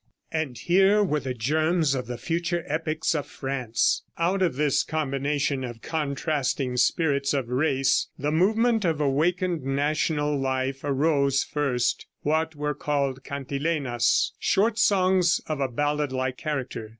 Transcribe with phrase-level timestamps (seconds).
[0.31, 5.63] And here were the germs of the future epics of France." Out of this combination
[5.63, 12.73] of contrasting spirits of race, the movement of awakened national life, arose, first, what were
[12.73, 16.89] called Cantilenas short songs of a ballad like character.